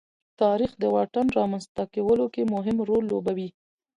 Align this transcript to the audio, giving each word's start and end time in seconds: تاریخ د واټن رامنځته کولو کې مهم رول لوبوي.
تاریخ 0.41 0.71
د 0.79 0.83
واټن 0.95 1.27
رامنځته 1.37 1.83
کولو 1.93 2.25
کې 2.33 2.43
مهم 2.53 2.77
رول 2.89 3.03
لوبوي. 3.11 3.49